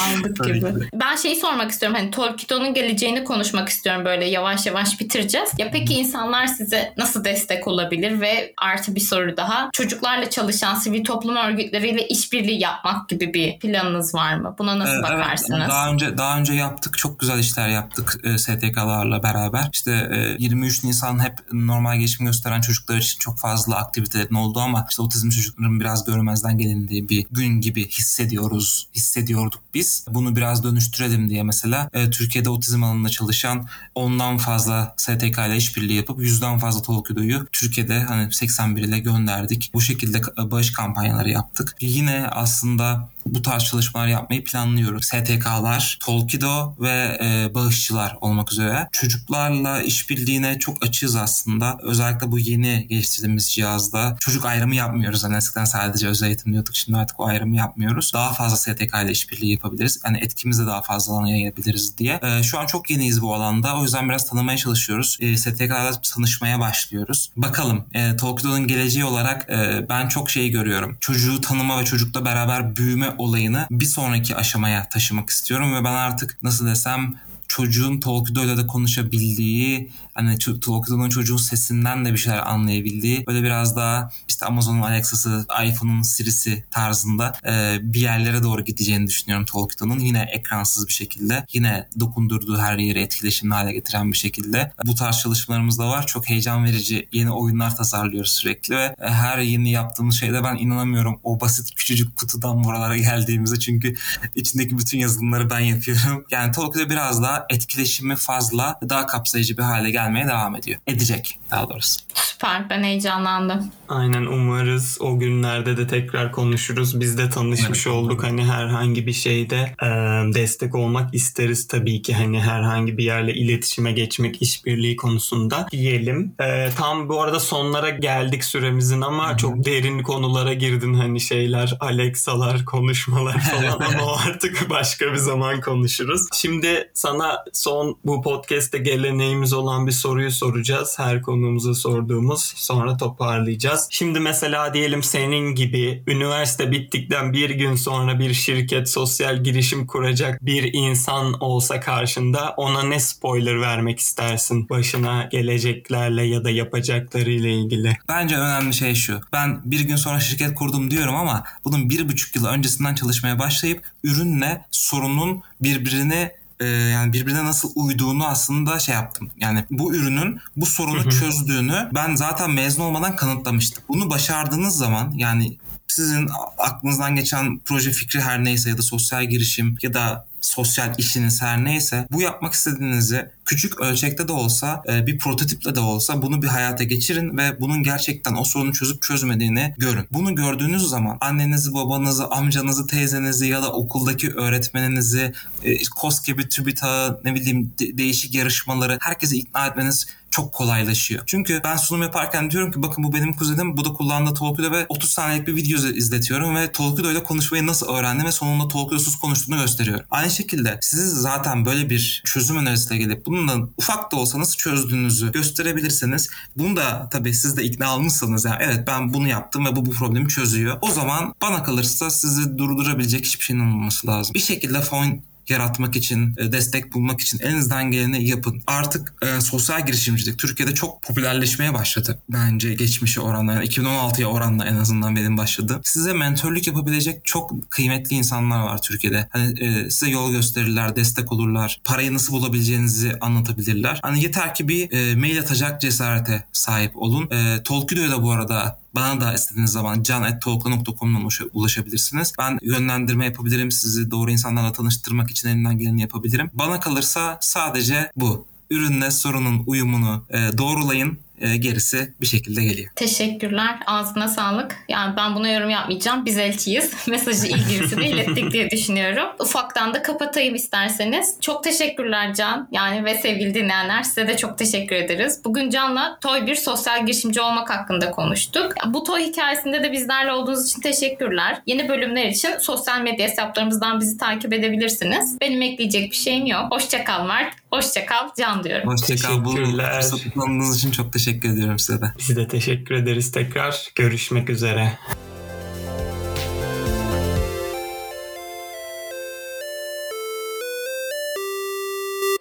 [0.01, 0.89] Aldık gibi.
[0.93, 1.97] Ben şeyi sormak istiyorum.
[1.99, 5.49] Hani Torkido'nun geleceğini konuşmak istiyorum böyle yavaş yavaş bitireceğiz.
[5.57, 9.69] Ya peki insanlar size nasıl destek olabilir ve artı bir soru daha.
[9.73, 14.55] Çocuklarla çalışan sivil toplum örgütleriyle işbirliği yapmak gibi bir planınız var mı?
[14.59, 15.59] Buna nasıl ee, bakarsınız?
[15.59, 16.97] Evet, daha önce daha önce yaptık.
[16.97, 19.69] Çok güzel işler yaptık e, STK'larla beraber.
[19.73, 23.77] İşte e, 23 Nisan hep normal gelişim gösteren çocuklar için çok fazla
[24.17, 30.05] aktivitelerin olduğu ama işte otizm çocukların biraz görmezden gelindiği bir gün gibi hissediyoruz, hissediyorduk biz.
[30.09, 35.93] Bunu biraz dönüştürelim diye mesela e, Türkiye'de otizm alanında çalışan ondan fazla STK ile işbirliği
[35.93, 39.71] yapıp yüzden fazla Tolkido'yu Türkiye'de hani 81 ile gönderdik.
[39.73, 41.75] Bu şekilde bağış kampanyaları yaptık.
[41.81, 45.05] Yine aslında bu tarz çalışmalar yapmayı planlıyoruz.
[45.05, 48.87] STK'lar, Tolkido ve e, bağışçılar olmak üzere.
[48.91, 51.77] Çocuklarla işbirliğine çok açığız aslında.
[51.81, 55.23] Özellikle bu yeni geliştirdiğimiz cihazda çocuk ayrımı yapmıyoruz.
[55.23, 56.75] Yani eskiden sadece özel eğitim diyorduk.
[56.75, 58.11] Şimdi artık o ayrımı yapmıyoruz.
[58.13, 59.99] Daha fazla STK ile işbirliği yapabiliriz.
[60.05, 62.19] Yani etkimizi daha fazla alana yayabiliriz diye.
[62.23, 63.79] E, şu an çok yeniyiz bu alanda.
[63.79, 65.17] O yüzden biraz tanımaya çalışıyoruz.
[65.19, 67.31] E, STK'larla tanışmaya başlıyoruz.
[67.35, 67.85] Bakalım.
[67.93, 70.97] E, Tolkido'nun geleceği olarak e, ben çok şeyi görüyorum.
[70.99, 76.43] Çocuğu tanıma ve çocukla beraber büyüme olayını bir sonraki aşamaya taşımak istiyorum ve ben artık
[76.43, 77.15] nasıl desem
[77.47, 84.11] çocuğun Tolkien'de de konuşabildiği hani Tolkien'in çocuğun sesinden de bir şeyler anlayabildiği böyle biraz daha
[84.27, 89.99] işte Amazon'un Alexa'sı, iPhone'un Siri'si tarzında e, bir yerlere doğru gideceğini düşünüyorum Tolkien'in.
[89.99, 94.71] Yine ekransız bir şekilde, yine dokundurduğu her yeri etkileşimli hale getiren bir şekilde.
[94.85, 96.07] Bu tarz çalışmalarımız da var.
[96.07, 101.19] Çok heyecan verici yeni oyunlar tasarlıyoruz sürekli ve e, her yeni yaptığımız şeyde ben inanamıyorum
[101.23, 103.95] o basit küçücük kutudan buralara geldiğimize çünkü
[104.35, 106.25] içindeki bütün yazılımları ben yapıyorum.
[106.31, 110.79] Yani Tolkien'de biraz daha etkileşimi fazla, daha kapsayıcı bir hale gelmeye devam ediyor.
[110.87, 112.01] Edecek daha doğrusu.
[112.37, 112.69] Süper.
[112.69, 113.71] Ben heyecanlandım.
[113.89, 116.99] Aynen umarız o günlerde de tekrar konuşuruz.
[116.99, 117.97] Biz de tanışmış evet.
[117.97, 118.23] olduk.
[118.23, 119.87] Hani herhangi bir şeyde e,
[120.33, 122.13] destek olmak isteriz tabii ki.
[122.13, 126.35] Hani herhangi bir yerle iletişime geçmek işbirliği konusunda diyelim.
[126.39, 129.37] E, tam bu arada sonlara geldik süremizin ama Hı-hı.
[129.37, 135.61] çok derin konulara girdin hani şeyler, Alexa'lar, konuşmalar falan ama o artık başka bir zaman
[135.61, 136.21] konuşuruz.
[136.33, 140.99] Şimdi sana son bu podcast'te geleneğimiz olan bir soruyu soracağız.
[140.99, 142.53] Her konuğumuza sorduğumuz.
[142.55, 143.87] Sonra toparlayacağız.
[143.89, 150.45] Şimdi mesela diyelim senin gibi üniversite bittikten bir gün sonra bir şirket sosyal girişim kuracak
[150.45, 157.97] bir insan olsa karşında ona ne spoiler vermek istersin başına geleceklerle ya da yapacaklarıyla ilgili?
[158.09, 159.21] Bence önemli şey şu.
[159.33, 163.85] Ben bir gün sonra şirket kurdum diyorum ama bunun bir buçuk yıl öncesinden çalışmaya başlayıp
[164.03, 169.31] ürünle sorunun birbirini e, yani birbirine nasıl uyduğunu aslında şey yaptım.
[169.37, 173.83] Yani bu ürünün bu sorunu çözdüğünü ben zaten mezun olmadan kanıtlamıştım.
[173.89, 179.77] Bunu başardığınız zaman yani sizin aklınızdan geçen proje fikri her neyse ya da sosyal girişim
[179.81, 185.19] ya da sosyal işiniz her neyse bu yapmak istediğinizi küçük ölçekte de olsa e, bir
[185.19, 190.05] prototiple de olsa bunu bir hayata geçirin ve bunun gerçekten o sorunu çözüp çözmediğini görün.
[190.11, 197.35] Bunu gördüğünüz zaman annenizi, babanızı, amcanızı, teyzenizi ya da okuldaki öğretmeninizi, e, KOSGEB'i, TÜBİTAK'ı ne
[197.35, 201.23] bileyim değişik yarışmaları herkesi ikna etmeniz çok kolaylaşıyor.
[201.25, 204.85] Çünkü ben sunum yaparken diyorum ki bakın bu benim kuzenim bu da kullandığı Tolkien'de ve
[204.89, 209.57] 30 saniyelik bir video izletiyorum ve Tolkien'de ile konuşmayı nasıl öğrendi ve sonunda Tolkien'suz konuştuğunu
[209.57, 210.05] gösteriyorum.
[210.11, 215.31] Aynı şekilde siz zaten böyle bir çözüm önerisiyle gelip bununla ufak da olsa nasıl çözdüğünüzü
[215.31, 219.85] gösterebilirseniz bunu da tabii siz de ikna almışsanız yani evet ben bunu yaptım ve bu
[219.85, 220.77] bu problemi çözüyor.
[220.81, 224.33] O zaman bana kalırsa sizi durdurabilecek hiçbir şeyin olmaması lazım.
[224.33, 228.61] Bir şekilde fon yaratmak için, e, destek bulmak için elinizden geleni yapın.
[228.67, 232.19] Artık e, sosyal girişimcilik Türkiye'de çok popülerleşmeye başladı.
[232.29, 235.81] Bence geçmişe oranla, yani 2016'ya oranla en azından benim başladı.
[235.83, 239.27] Size mentörlük yapabilecek çok kıymetli insanlar var Türkiye'de.
[239.29, 243.99] Hani e, size yol gösterirler, destek olurlar, parayı nasıl bulabileceğinizi anlatabilirler.
[244.03, 247.29] Hani yeter ki bir e, mail atacak cesarete sahip olun.
[247.31, 252.33] E, Tolkido'ya da bu arada bana da istediğiniz zaman can.tolka.com'dan ulaşabilirsiniz.
[252.39, 253.71] Ben yönlendirme yapabilirim.
[253.71, 256.49] Sizi doğru insanlarla tanıştırmak için elimden geleni yapabilirim.
[256.53, 258.45] Bana kalırsa sadece bu.
[258.69, 262.89] Ürünle sorunun uyumunu e, doğrulayın e, gerisi bir şekilde geliyor.
[262.95, 263.79] Teşekkürler.
[263.85, 264.75] Ağzına sağlık.
[264.89, 266.25] Yani ben buna yorum yapmayacağım.
[266.25, 266.93] Biz elçiyiz.
[267.07, 269.27] Mesajı ilgilisini ilettik diye düşünüyorum.
[269.39, 271.35] Ufaktan da kapatayım isterseniz.
[271.41, 272.67] Çok teşekkürler Can.
[272.71, 275.41] Yani ve sevgili dinleyenler size de çok teşekkür ederiz.
[275.45, 278.73] Bugün Can'la Toy bir sosyal girişimci olmak hakkında konuştuk.
[278.87, 281.61] Bu Toy hikayesinde de bizlerle olduğunuz için teşekkürler.
[281.65, 285.37] Yeni bölümler için sosyal medya hesaplarımızdan bizi takip edebilirsiniz.
[285.41, 286.61] Benim ekleyecek bir şeyim yok.
[286.71, 287.53] Hoşçakal Mert.
[287.71, 288.87] Hoşçakal Can diyorum.
[288.87, 289.45] Hoşçakal.
[289.45, 292.05] Bu fırsatı tanıdığınız için çok teşekkür ediyorum size de.
[292.19, 293.91] Biz de teşekkür ederiz tekrar.
[293.95, 294.93] Görüşmek üzere.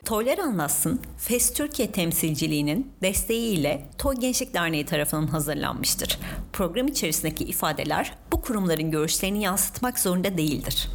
[0.06, 6.18] Toylar Anlatsın, FES Türkiye temsilciliğinin desteğiyle Toy Gençlik Derneği tarafından hazırlanmıştır.
[6.52, 10.88] Program içerisindeki ifadeler bu kurumların görüşlerini yansıtmak zorunda değildir.